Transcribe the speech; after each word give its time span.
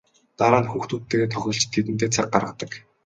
Дараа 0.39 0.61
нь 0.63 0.69
хүүхдүүдтэйгээ 0.71 1.29
тоглож 1.33 1.57
тэдэндээ 1.73 2.09
цаг 2.15 2.27
гаргадаг. 2.33 2.71